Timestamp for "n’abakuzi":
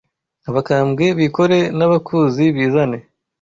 1.77-2.43